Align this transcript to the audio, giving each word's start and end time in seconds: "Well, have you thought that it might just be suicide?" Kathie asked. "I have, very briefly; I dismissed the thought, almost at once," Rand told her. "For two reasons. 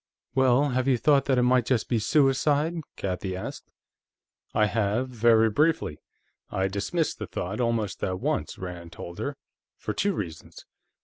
"Well, 0.33 0.69
have 0.69 0.87
you 0.87 0.97
thought 0.97 1.25
that 1.25 1.37
it 1.37 1.43
might 1.43 1.67
just 1.67 1.87
be 1.87 1.99
suicide?" 1.99 2.73
Kathie 2.95 3.35
asked. 3.37 3.69
"I 4.51 4.65
have, 4.65 5.09
very 5.09 5.51
briefly; 5.51 5.99
I 6.49 6.69
dismissed 6.69 7.19
the 7.19 7.27
thought, 7.27 7.61
almost 7.61 8.03
at 8.03 8.19
once," 8.19 8.57
Rand 8.57 8.93
told 8.93 9.19
her. 9.19 9.37
"For 9.77 9.93
two 9.93 10.13
reasons. 10.15 10.65